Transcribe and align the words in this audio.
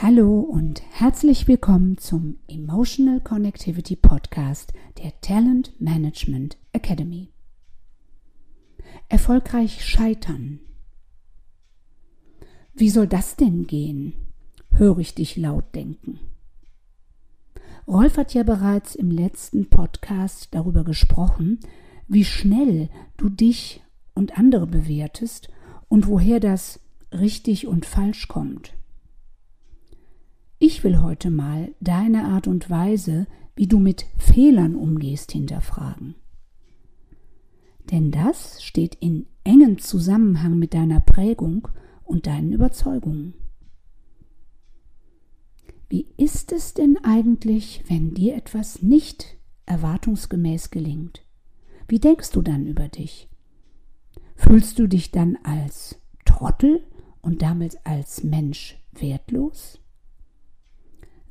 Hallo 0.00 0.38
und 0.38 0.80
herzlich 0.92 1.48
willkommen 1.48 1.98
zum 1.98 2.36
Emotional 2.46 3.20
Connectivity 3.20 3.96
Podcast 3.96 4.72
der 5.02 5.20
Talent 5.22 5.72
Management 5.80 6.56
Academy. 6.72 7.30
Erfolgreich 9.08 9.84
scheitern. 9.84 10.60
Wie 12.74 12.90
soll 12.90 13.08
das 13.08 13.34
denn 13.34 13.66
gehen? 13.66 14.12
höre 14.70 14.98
ich 14.98 15.16
dich 15.16 15.36
laut 15.36 15.74
denken. 15.74 16.20
Rolf 17.88 18.18
hat 18.18 18.34
ja 18.34 18.44
bereits 18.44 18.94
im 18.94 19.10
letzten 19.10 19.68
Podcast 19.68 20.54
darüber 20.54 20.84
gesprochen, 20.84 21.58
wie 22.06 22.24
schnell 22.24 22.88
du 23.16 23.28
dich 23.28 23.82
und 24.14 24.38
andere 24.38 24.68
bewertest 24.68 25.48
und 25.88 26.06
woher 26.06 26.38
das 26.38 26.78
richtig 27.10 27.66
und 27.66 27.84
falsch 27.84 28.28
kommt. 28.28 28.78
Ich 30.60 30.82
will 30.82 31.00
heute 31.02 31.30
mal 31.30 31.72
deine 31.80 32.24
Art 32.24 32.48
und 32.48 32.68
Weise, 32.68 33.28
wie 33.54 33.68
du 33.68 33.78
mit 33.78 34.06
Fehlern 34.18 34.74
umgehst, 34.74 35.30
hinterfragen. 35.30 36.16
Denn 37.92 38.10
das 38.10 38.62
steht 38.62 38.96
in 38.96 39.26
engem 39.44 39.78
Zusammenhang 39.78 40.58
mit 40.58 40.74
deiner 40.74 41.00
Prägung 41.00 41.68
und 42.02 42.26
deinen 42.26 42.52
Überzeugungen. 42.52 43.34
Wie 45.88 46.08
ist 46.16 46.50
es 46.50 46.74
denn 46.74 46.98
eigentlich, 47.04 47.84
wenn 47.86 48.14
dir 48.14 48.34
etwas 48.34 48.82
nicht 48.82 49.38
erwartungsgemäß 49.64 50.70
gelingt? 50.70 51.24
Wie 51.86 52.00
denkst 52.00 52.32
du 52.32 52.42
dann 52.42 52.66
über 52.66 52.88
dich? 52.88 53.28
Fühlst 54.34 54.78
du 54.80 54.88
dich 54.88 55.12
dann 55.12 55.38
als 55.44 56.00
Trottel 56.24 56.84
und 57.22 57.42
damit 57.42 57.78
als 57.84 58.24
Mensch 58.24 58.76
wertlos? 58.92 59.80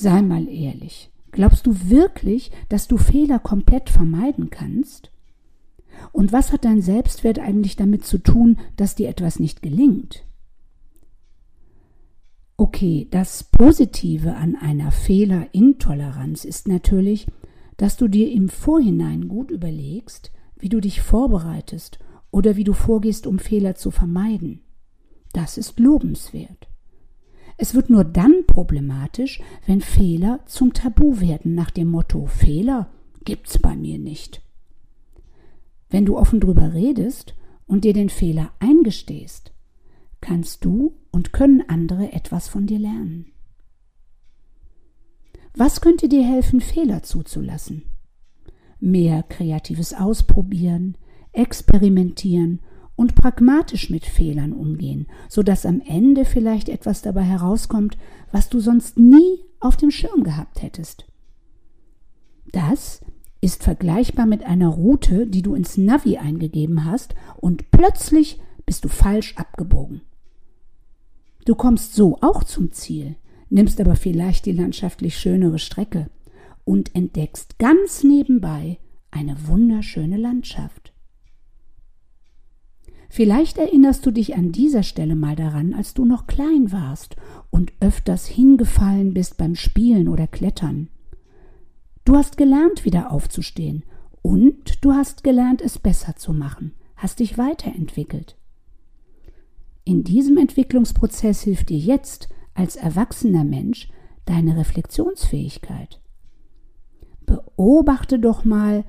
Sei 0.00 0.22
mal 0.22 0.46
ehrlich. 0.46 1.10
Glaubst 1.32 1.66
du 1.66 1.90
wirklich, 1.90 2.52
dass 2.68 2.86
du 2.86 2.98
Fehler 2.98 3.40
komplett 3.40 3.90
vermeiden 3.90 4.48
kannst? 4.48 5.10
Und 6.12 6.30
was 6.30 6.52
hat 6.52 6.64
dein 6.64 6.82
Selbstwert 6.82 7.40
eigentlich 7.40 7.74
damit 7.74 8.04
zu 8.04 8.18
tun, 8.18 8.58
dass 8.76 8.94
dir 8.94 9.08
etwas 9.08 9.40
nicht 9.40 9.60
gelingt? 9.60 10.24
Okay, 12.56 13.08
das 13.10 13.42
Positive 13.42 14.36
an 14.36 14.54
einer 14.54 14.92
Fehlerintoleranz 14.92 16.44
ist 16.44 16.68
natürlich, 16.68 17.26
dass 17.76 17.96
du 17.96 18.06
dir 18.06 18.30
im 18.30 18.48
Vorhinein 18.48 19.26
gut 19.26 19.50
überlegst, 19.50 20.30
wie 20.60 20.68
du 20.68 20.78
dich 20.78 21.00
vorbereitest 21.00 21.98
oder 22.30 22.54
wie 22.54 22.64
du 22.64 22.72
vorgehst, 22.72 23.26
um 23.26 23.40
Fehler 23.40 23.74
zu 23.74 23.90
vermeiden. 23.90 24.60
Das 25.32 25.58
ist 25.58 25.80
lobenswert. 25.80 26.68
Es 27.60 27.74
wird 27.74 27.90
nur 27.90 28.04
dann 28.04 28.44
problematisch, 28.46 29.42
wenn 29.66 29.80
Fehler 29.80 30.40
zum 30.46 30.72
Tabu 30.72 31.20
werden 31.20 31.54
nach 31.56 31.70
dem 31.70 31.90
Motto 31.90 32.26
Fehler 32.26 32.88
gibt's 33.24 33.58
bei 33.58 33.76
mir 33.76 33.98
nicht. 33.98 34.40
Wenn 35.90 36.06
du 36.06 36.16
offen 36.16 36.38
drüber 36.38 36.72
redest 36.72 37.34
und 37.66 37.84
dir 37.84 37.92
den 37.92 38.10
Fehler 38.10 38.52
eingestehst, 38.60 39.52
kannst 40.20 40.64
du 40.64 40.94
und 41.10 41.32
können 41.32 41.64
andere 41.68 42.12
etwas 42.12 42.48
von 42.48 42.66
dir 42.66 42.78
lernen. 42.78 43.32
Was 45.54 45.80
könnte 45.80 46.08
dir 46.08 46.24
helfen, 46.24 46.60
Fehler 46.60 47.02
zuzulassen? 47.02 47.82
Mehr 48.78 49.24
kreatives 49.24 49.94
Ausprobieren, 49.94 50.96
experimentieren 51.32 52.60
und 52.98 53.14
pragmatisch 53.14 53.90
mit 53.90 54.04
Fehlern 54.04 54.52
umgehen, 54.52 55.06
so 55.28 55.44
dass 55.44 55.64
am 55.64 55.80
Ende 55.86 56.24
vielleicht 56.24 56.68
etwas 56.68 57.00
dabei 57.00 57.22
herauskommt, 57.22 57.96
was 58.32 58.48
du 58.48 58.58
sonst 58.58 58.98
nie 58.98 59.44
auf 59.60 59.76
dem 59.76 59.92
Schirm 59.92 60.24
gehabt 60.24 60.62
hättest. 60.62 61.06
Das 62.50 63.00
ist 63.40 63.62
vergleichbar 63.62 64.26
mit 64.26 64.42
einer 64.42 64.66
Route, 64.66 65.28
die 65.28 65.42
du 65.42 65.54
ins 65.54 65.76
Navi 65.76 66.18
eingegeben 66.18 66.84
hast 66.84 67.14
und 67.36 67.70
plötzlich 67.70 68.40
bist 68.66 68.84
du 68.84 68.88
falsch 68.88 69.36
abgebogen. 69.36 70.00
Du 71.44 71.54
kommst 71.54 71.94
so 71.94 72.18
auch 72.20 72.42
zum 72.42 72.72
Ziel, 72.72 73.14
nimmst 73.48 73.80
aber 73.80 73.94
vielleicht 73.94 74.44
die 74.44 74.52
landschaftlich 74.52 75.16
schönere 75.16 75.60
Strecke 75.60 76.10
und 76.64 76.96
entdeckst 76.96 77.60
ganz 77.60 78.02
nebenbei 78.02 78.78
eine 79.12 79.36
wunderschöne 79.46 80.16
Landschaft. 80.16 80.87
Vielleicht 83.08 83.56
erinnerst 83.56 84.04
du 84.04 84.10
dich 84.10 84.36
an 84.36 84.52
dieser 84.52 84.82
Stelle 84.82 85.16
mal 85.16 85.34
daran, 85.34 85.72
als 85.72 85.94
du 85.94 86.04
noch 86.04 86.26
klein 86.26 86.72
warst 86.72 87.16
und 87.50 87.72
öfters 87.80 88.26
hingefallen 88.26 89.14
bist 89.14 89.38
beim 89.38 89.54
Spielen 89.54 90.08
oder 90.08 90.26
Klettern. 90.26 90.88
Du 92.04 92.16
hast 92.16 92.36
gelernt, 92.36 92.84
wieder 92.84 93.10
aufzustehen 93.10 93.84
und 94.22 94.84
du 94.84 94.92
hast 94.92 95.24
gelernt, 95.24 95.62
es 95.62 95.78
besser 95.78 96.16
zu 96.16 96.32
machen, 96.32 96.74
hast 96.96 97.20
dich 97.20 97.38
weiterentwickelt. 97.38 98.36
In 99.84 100.04
diesem 100.04 100.36
Entwicklungsprozess 100.36 101.42
hilft 101.42 101.70
dir 101.70 101.78
jetzt 101.78 102.28
als 102.52 102.76
erwachsener 102.76 103.44
Mensch 103.44 103.88
deine 104.26 104.56
Reflexionsfähigkeit. 104.58 106.00
Beobachte 107.24 108.18
doch 108.18 108.44
mal, 108.44 108.84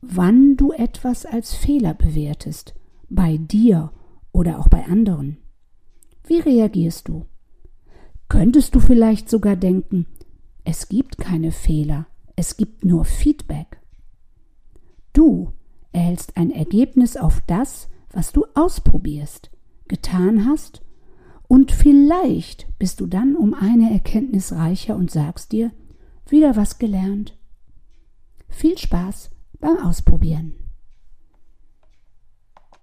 wann 0.00 0.56
du 0.56 0.70
etwas 0.70 1.26
als 1.26 1.54
Fehler 1.54 1.94
bewertest 1.94 2.74
bei 3.14 3.36
dir 3.36 3.92
oder 4.32 4.58
auch 4.58 4.68
bei 4.68 4.84
anderen? 4.86 5.38
Wie 6.26 6.40
reagierst 6.40 7.08
du? 7.08 7.26
Könntest 8.28 8.74
du 8.74 8.80
vielleicht 8.80 9.28
sogar 9.28 9.56
denken, 9.56 10.06
es 10.64 10.88
gibt 10.88 11.18
keine 11.18 11.52
Fehler, 11.52 12.06
es 12.36 12.56
gibt 12.56 12.84
nur 12.84 13.04
Feedback. 13.04 13.80
Du 15.12 15.52
erhältst 15.92 16.36
ein 16.36 16.50
Ergebnis 16.50 17.16
auf 17.16 17.40
das, 17.46 17.88
was 18.10 18.32
du 18.32 18.46
ausprobierst, 18.54 19.50
getan 19.86 20.46
hast, 20.46 20.82
und 21.46 21.72
vielleicht 21.72 22.66
bist 22.78 23.00
du 23.00 23.06
dann 23.06 23.36
um 23.36 23.54
eine 23.54 23.92
Erkenntnis 23.92 24.52
reicher 24.52 24.96
und 24.96 25.10
sagst 25.10 25.52
dir, 25.52 25.70
wieder 26.28 26.56
was 26.56 26.78
gelernt. 26.78 27.38
Viel 28.48 28.78
Spaß 28.78 29.30
beim 29.60 29.76
Ausprobieren. 29.76 30.54